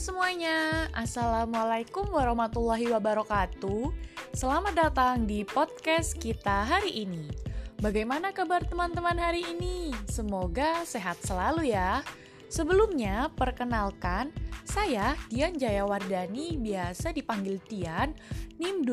[0.00, 3.92] semuanya, Assalamualaikum warahmatullahi wabarakatuh.
[4.32, 7.28] Selamat datang di podcast kita hari ini.
[7.84, 9.92] Bagaimana kabar teman-teman hari ini?
[10.08, 12.00] Semoga sehat selalu ya.
[12.48, 14.32] Sebelumnya, perkenalkan,
[14.70, 18.14] saya Dian Jayawardani, biasa dipanggil Tian,
[18.62, 18.86] NIM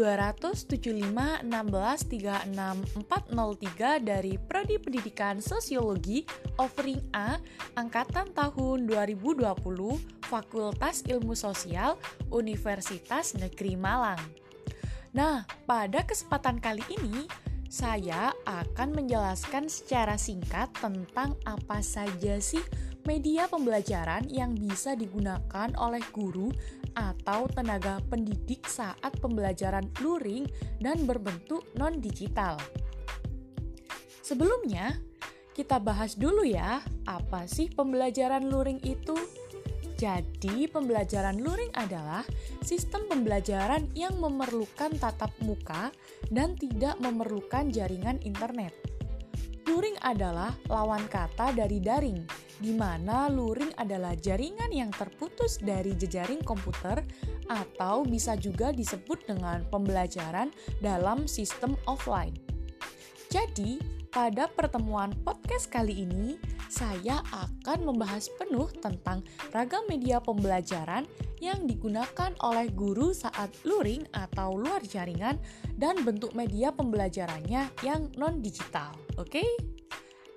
[1.45, 6.25] 27516364403 dari Prodi Pendidikan Sosiologi
[6.57, 7.37] Offering A
[7.77, 9.45] Angkatan tahun 2020
[10.25, 12.01] Fakultas Ilmu Sosial
[12.33, 14.17] Universitas Negeri Malang.
[15.13, 17.29] Nah, pada kesempatan kali ini
[17.67, 22.63] saya akan menjelaskan secara singkat tentang apa saja sih
[23.07, 26.51] media pembelajaran yang bisa digunakan oleh guru
[26.95, 30.43] atau tenaga pendidik saat pembelajaran luring
[30.83, 32.59] dan berbentuk non-digital.
[34.19, 34.99] Sebelumnya,
[35.55, 39.15] kita bahas dulu ya, apa sih pembelajaran luring itu?
[39.97, 42.21] Jadi, pembelajaran luring adalah
[42.61, 45.89] sistem pembelajaran yang memerlukan tatap muka
[46.29, 48.77] dan tidak memerlukan jaringan internet.
[49.65, 52.23] Luring adalah lawan kata dari daring,
[52.61, 57.01] di mana luring adalah jaringan yang terputus dari jejaring komputer
[57.49, 62.37] atau bisa juga disebut dengan pembelajaran dalam sistem offline.
[63.27, 69.23] Jadi, pada pertemuan podcast kali ini, saya akan membahas penuh tentang
[69.55, 71.07] ragam media pembelajaran
[71.39, 75.37] yang digunakan oleh guru saat luring atau luar jaringan
[75.77, 78.95] dan bentuk media pembelajarannya yang non-digital.
[79.21, 79.43] Oke?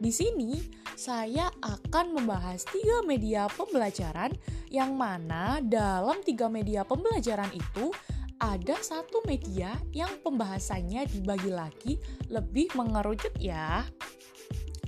[0.00, 0.56] Di sini
[0.96, 4.32] saya akan membahas tiga media pembelajaran
[4.72, 7.92] yang mana dalam tiga media pembelajaran itu
[8.40, 11.92] ada satu media yang pembahasannya dibagi lagi
[12.32, 13.84] lebih mengerucut ya.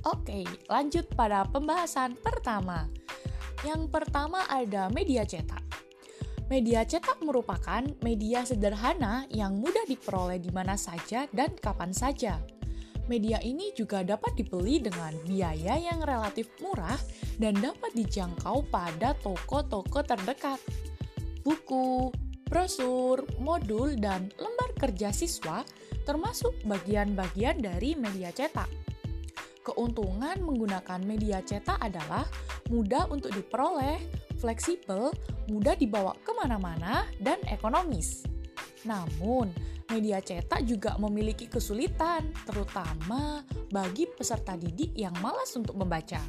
[0.09, 2.89] Oke, lanjut pada pembahasan pertama.
[3.63, 5.63] Yang pertama ada media cetak.
[6.51, 12.41] Media cetak merupakan media sederhana yang mudah diperoleh di mana saja dan kapan saja.
[13.07, 16.99] Media ini juga dapat dibeli dengan biaya yang relatif murah
[17.39, 20.59] dan dapat dijangkau pada toko-toko terdekat.
[21.43, 22.11] Buku,
[22.53, 25.65] brosur, modul, dan lembar kerja siswa
[26.05, 28.69] termasuk bagian-bagian dari media cetak.
[29.65, 32.29] Keuntungan menggunakan media cetak adalah
[32.69, 33.97] mudah untuk diperoleh,
[34.37, 35.09] fleksibel,
[35.49, 38.21] mudah dibawa ke mana-mana, dan ekonomis.
[38.85, 39.49] Namun,
[39.89, 43.41] media cetak juga memiliki kesulitan, terutama
[43.73, 46.21] bagi peserta didik yang malas untuk membaca.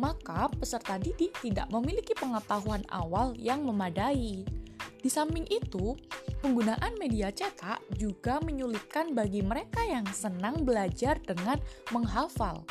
[0.00, 4.59] Maka, peserta didik tidak memiliki pengetahuan awal yang memadai.
[5.00, 5.96] Di samping itu,
[6.44, 11.56] penggunaan media cetak juga menyulitkan bagi mereka yang senang belajar dengan
[11.88, 12.68] menghafal.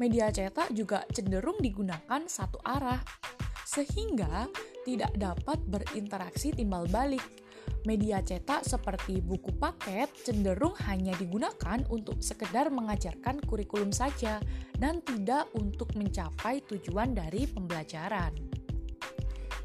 [0.00, 3.00] Media cetak juga cenderung digunakan satu arah,
[3.68, 4.48] sehingga
[4.88, 7.22] tidak dapat berinteraksi timbal balik.
[7.84, 14.36] Media cetak seperti buku paket cenderung hanya digunakan untuk sekedar mengajarkan kurikulum saja
[14.76, 18.59] dan tidak untuk mencapai tujuan dari pembelajaran.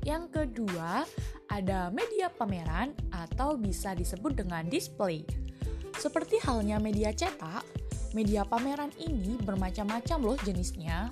[0.06, 1.02] Yang kedua,
[1.50, 5.26] ada media pameran atau bisa disebut dengan display.
[5.98, 7.66] Seperti halnya media cetak,
[8.14, 11.10] media pameran ini bermacam-macam loh jenisnya,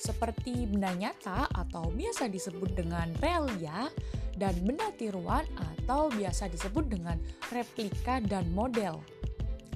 [0.00, 3.92] seperti benda nyata atau biasa disebut dengan realia,
[4.40, 7.20] dan benda tiruan atau biasa disebut dengan
[7.52, 9.04] replika dan model.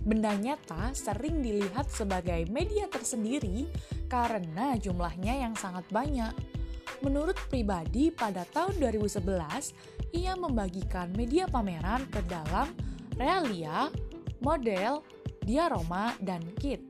[0.09, 3.69] Benda nyata sering dilihat sebagai media tersendiri
[4.09, 6.33] karena jumlahnya yang sangat banyak.
[7.05, 9.77] Menurut pribadi, pada tahun 2011,
[10.17, 12.73] ia membagikan media pameran ke dalam
[13.21, 13.93] realia,
[14.41, 15.05] model,
[15.45, 16.81] diaroma, dan kit.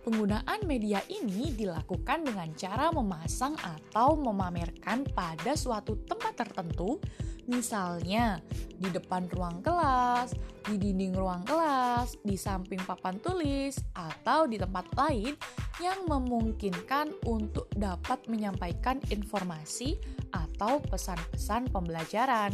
[0.00, 6.96] Penggunaan media ini dilakukan dengan cara memasang atau memamerkan pada suatu tempat tertentu,
[7.44, 8.40] misalnya
[8.80, 10.32] di depan ruang kelas,
[10.64, 15.36] di dinding ruang kelas, di samping papan tulis, atau di tempat lain
[15.78, 19.98] yang memungkinkan untuk dapat menyampaikan informasi
[20.34, 22.50] atau pesan-pesan pembelajaran.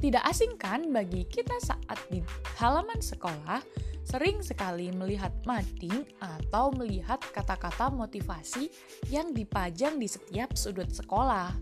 [0.00, 2.24] Tidak asing kan bagi kita saat di
[2.56, 3.60] halaman sekolah
[4.00, 8.72] sering sekali melihat mading atau melihat kata-kata motivasi
[9.12, 11.52] yang dipajang di setiap sudut sekolah.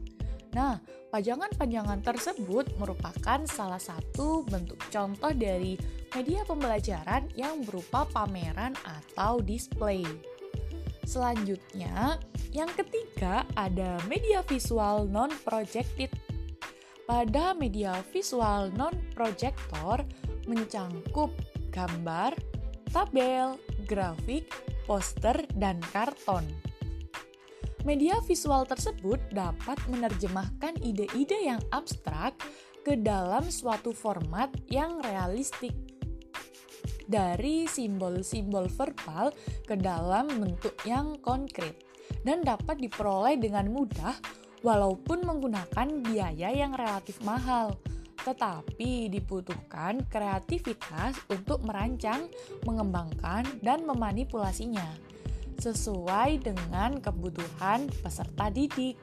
[0.56, 0.80] Nah,
[1.12, 5.76] pajangan-pajangan tersebut merupakan salah satu bentuk contoh dari
[6.16, 10.04] media pembelajaran yang berupa pameran atau display.
[11.08, 12.20] Selanjutnya,
[12.52, 16.12] yang ketiga ada media visual non-projected.
[17.08, 20.04] Pada media visual non-projector
[20.44, 21.32] mencangkup
[21.72, 22.36] gambar,
[22.92, 23.56] tabel,
[23.88, 24.52] grafik,
[24.84, 26.44] poster, dan karton.
[27.88, 32.36] Media visual tersebut dapat menerjemahkan ide-ide yang abstrak
[32.84, 35.72] ke dalam suatu format yang realistik.
[37.08, 39.32] Dari simbol-simbol verbal
[39.64, 41.80] ke dalam bentuk yang konkret
[42.28, 44.12] dan dapat diperoleh dengan mudah
[44.60, 47.72] walaupun menggunakan biaya yang relatif mahal.
[48.20, 52.28] Tetapi dibutuhkan kreativitas untuk merancang,
[52.68, 55.07] mengembangkan, dan memanipulasinya
[55.58, 58.94] sesuai dengan kebutuhan peserta didik.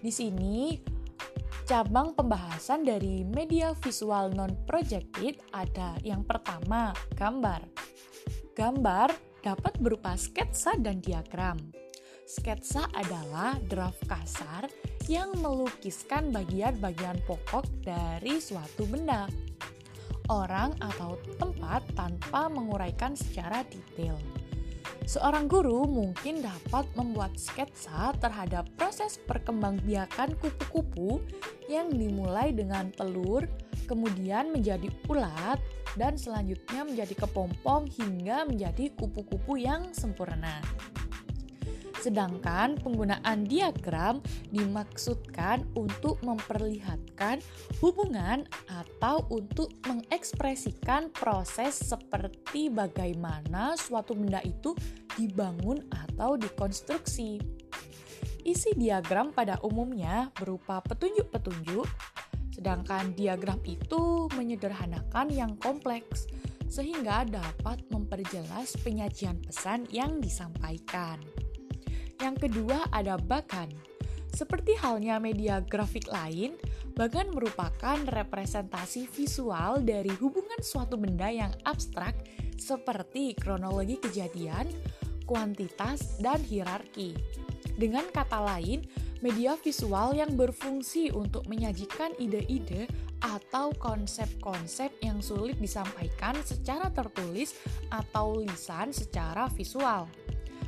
[0.00, 0.80] Di sini,
[1.64, 7.64] cabang pembahasan dari media visual non-projected ada yang pertama, gambar.
[8.56, 9.08] Gambar
[9.44, 11.60] dapat berupa sketsa dan diagram.
[12.24, 14.64] Sketsa adalah draft kasar
[15.04, 19.28] yang melukiskan bagian-bagian pokok dari suatu benda,
[20.32, 24.16] orang atau tempat tanpa menguraikan secara detail.
[25.04, 31.20] Seorang guru mungkin dapat membuat sketsa terhadap proses perkembangbiakan kupu-kupu
[31.68, 33.44] yang dimulai dengan telur,
[33.84, 35.60] kemudian menjadi ulat,
[36.00, 40.64] dan selanjutnya menjadi kepompong hingga menjadi kupu-kupu yang sempurna.
[42.04, 44.20] Sedangkan penggunaan diagram
[44.52, 47.40] dimaksudkan untuk memperlihatkan
[47.80, 54.76] hubungan atau untuk mengekspresikan proses seperti bagaimana suatu benda itu
[55.16, 57.40] dibangun atau dikonstruksi.
[58.44, 61.88] Isi diagram pada umumnya berupa petunjuk-petunjuk,
[62.52, 66.28] sedangkan diagram itu menyederhanakan yang kompleks
[66.68, 71.43] sehingga dapat memperjelas penyajian pesan yang disampaikan.
[72.20, 73.70] Yang kedua ada bagan.
[74.34, 76.58] Seperti halnya media grafik lain,
[76.98, 82.18] bagan merupakan representasi visual dari hubungan suatu benda yang abstrak
[82.58, 84.66] seperti kronologi kejadian,
[85.22, 87.14] kuantitas, dan hierarki.
[87.78, 88.86] Dengan kata lain,
[89.22, 92.90] media visual yang berfungsi untuk menyajikan ide-ide
[93.22, 97.56] atau konsep-konsep yang sulit disampaikan secara tertulis
[97.88, 100.04] atau lisan secara visual.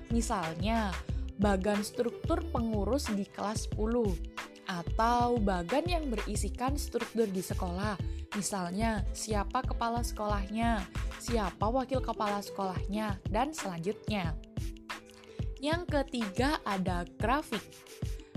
[0.08, 0.94] Misalnya,
[1.36, 7.94] bagan struktur pengurus di kelas 10 atau bagan yang berisikan struktur di sekolah.
[8.34, 10.82] Misalnya, siapa kepala sekolahnya,
[11.22, 14.34] siapa wakil kepala sekolahnya, dan selanjutnya.
[15.62, 17.62] Yang ketiga ada grafik.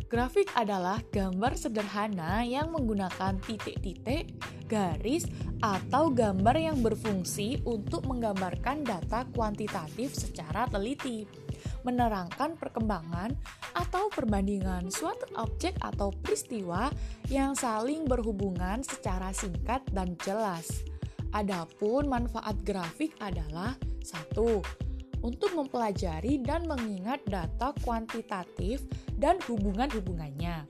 [0.10, 4.34] Grafik adalah gambar sederhana yang menggunakan titik-titik,
[4.66, 5.28] garis,
[5.60, 11.28] atau gambar yang berfungsi untuk menggambarkan data kuantitatif secara teliti
[11.86, 13.36] menerangkan perkembangan
[13.76, 16.92] atau perbandingan suatu objek atau peristiwa
[17.31, 20.84] yang saling berhubungan secara singkat dan jelas.
[21.30, 24.66] Adapun manfaat grafik adalah satu,
[25.22, 28.84] untuk mempelajari dan mengingat data kuantitatif
[29.20, 30.64] dan hubungan-hubungannya.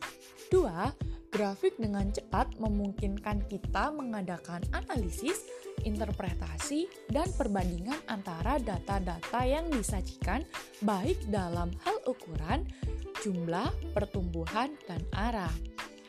[0.50, 0.90] Dua,
[1.30, 5.46] grafik dengan cepat memungkinkan kita mengadakan analisis
[5.84, 10.44] interpretasi, dan perbandingan antara data-data yang disajikan
[10.84, 12.68] baik dalam hal ukuran,
[13.24, 15.52] jumlah, pertumbuhan, dan arah.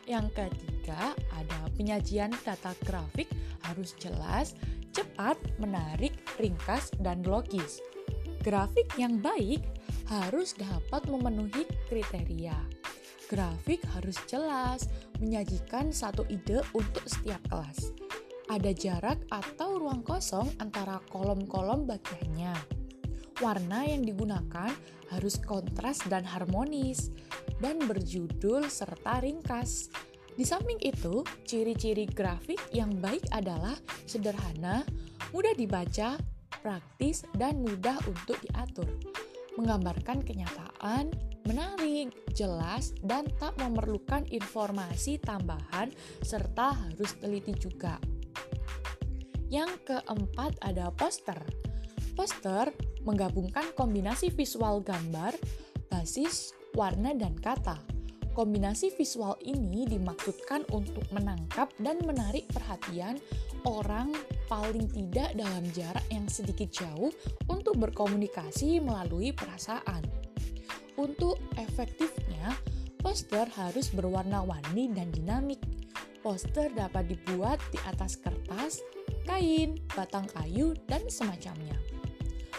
[0.06, 3.30] Yang ketiga, ada penyajian data grafik
[3.70, 4.58] harus jelas,
[4.90, 7.78] cepat, menarik, ringkas, dan logis.
[8.42, 9.62] Grafik yang baik
[10.10, 12.56] harus dapat memenuhi kriteria.
[13.30, 14.90] Grafik harus jelas,
[15.22, 18.09] menyajikan satu ide untuk setiap kelas
[18.50, 22.50] ada jarak atau ruang kosong antara kolom-kolom bagiannya.
[23.38, 24.74] Warna yang digunakan
[25.14, 27.14] harus kontras dan harmonis,
[27.62, 29.88] dan berjudul serta ringkas.
[30.34, 34.82] Di samping itu, ciri-ciri grafik yang baik adalah sederhana,
[35.30, 36.18] mudah dibaca,
[36.60, 38.88] praktis, dan mudah untuk diatur.
[39.58, 41.10] Menggambarkan kenyataan,
[41.46, 45.90] menarik, jelas, dan tak memerlukan informasi tambahan,
[46.22, 47.98] serta harus teliti juga.
[49.50, 51.36] Yang keempat ada poster.
[52.14, 52.70] Poster
[53.02, 55.34] menggabungkan kombinasi visual gambar,
[55.90, 57.74] basis, warna, dan kata.
[58.30, 63.18] Kombinasi visual ini dimaksudkan untuk menangkap dan menarik perhatian
[63.66, 64.14] orang
[64.46, 67.10] paling tidak dalam jarak yang sedikit jauh
[67.50, 70.06] untuk berkomunikasi melalui perasaan.
[70.94, 72.54] Untuk efektifnya,
[73.02, 75.58] poster harus berwarna-warni dan dinamik.
[76.22, 78.84] Poster dapat dibuat di atas kertas,
[79.26, 81.76] kain, batang kayu, dan semacamnya.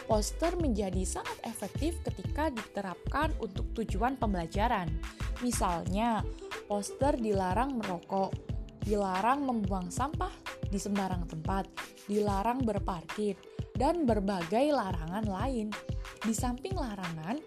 [0.05, 4.91] Poster menjadi sangat efektif ketika diterapkan untuk tujuan pembelajaran.
[5.39, 6.25] Misalnya,
[6.67, 8.35] poster dilarang merokok,
[8.83, 10.33] dilarang membuang sampah
[10.67, 11.69] di sembarang tempat,
[12.11, 13.39] dilarang berparkir,
[13.77, 15.71] dan berbagai larangan lain.
[16.21, 17.39] Di samping larangan,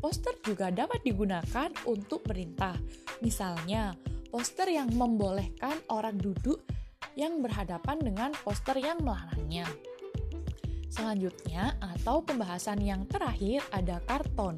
[0.00, 2.72] Poster juga dapat digunakan untuk perintah.
[3.20, 3.92] Misalnya,
[4.32, 6.64] poster yang membolehkan orang duduk
[7.20, 9.68] yang berhadapan dengan poster yang melarangnya.
[10.88, 14.56] Selanjutnya, atau pembahasan yang terakhir ada karton.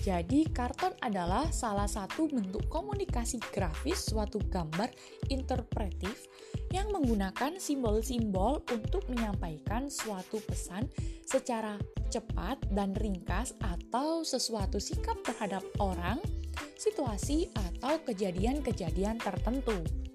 [0.00, 4.88] Jadi, karton adalah salah satu bentuk komunikasi grafis suatu gambar
[5.32, 6.28] interpretif
[6.74, 10.86] yang menggunakan simbol-simbol untuk menyampaikan suatu pesan
[11.24, 11.78] secara
[12.10, 16.20] cepat dan ringkas atau sesuatu sikap terhadap orang,
[16.76, 20.05] situasi, atau kejadian-kejadian tertentu.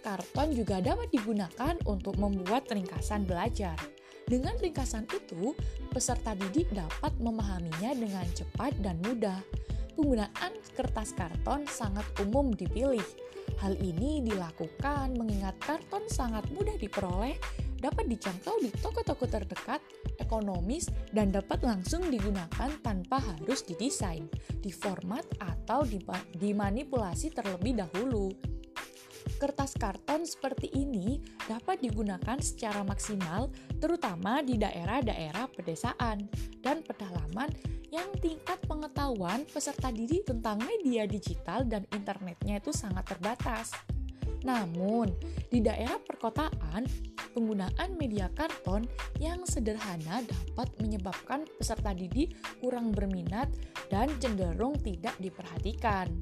[0.00, 3.76] Karton juga dapat digunakan untuk membuat ringkasan belajar.
[4.30, 5.52] Dengan ringkasan itu,
[5.90, 9.42] peserta didik dapat memahaminya dengan cepat dan mudah.
[9.98, 13.04] Penggunaan kertas karton sangat umum dipilih.
[13.58, 17.36] Hal ini dilakukan mengingat karton sangat mudah diperoleh,
[17.82, 19.82] dapat dijangkau di toko-toko terdekat,
[20.22, 24.30] ekonomis, dan dapat langsung digunakan tanpa harus didesain,
[24.62, 25.82] diformat, atau
[26.38, 28.30] dimanipulasi terlebih dahulu.
[29.40, 31.16] Kertas karton seperti ini
[31.48, 33.48] dapat digunakan secara maksimal
[33.80, 36.28] terutama di daerah-daerah pedesaan
[36.60, 37.48] dan pedalaman
[37.88, 43.72] yang tingkat pengetahuan peserta didik tentang media digital dan internetnya itu sangat terbatas.
[44.44, 45.08] Namun,
[45.48, 46.84] di daerah perkotaan,
[47.32, 48.84] penggunaan media karton
[49.20, 53.48] yang sederhana dapat menyebabkan peserta didik kurang berminat
[53.88, 56.12] dan cenderung tidak diperhatikan.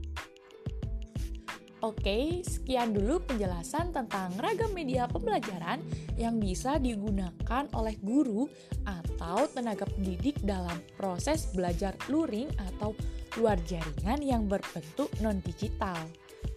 [1.79, 5.79] Oke, sekian dulu penjelasan tentang ragam media pembelajaran
[6.19, 8.51] yang bisa digunakan oleh guru
[8.83, 12.99] atau tenaga pendidik dalam proses belajar luring atau
[13.39, 16.03] luar jaringan yang berbentuk non-digital.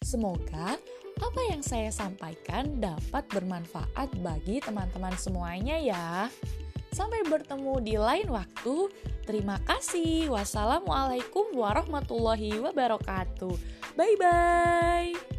[0.02, 0.82] Semoga
[1.22, 6.34] apa yang saya sampaikan dapat bermanfaat bagi teman-teman semuanya ya.
[6.92, 8.92] Sampai bertemu di lain waktu.
[9.24, 10.28] Terima kasih.
[10.32, 13.56] Wassalamualaikum warahmatullahi wabarakatuh.
[13.96, 15.31] Bye bye.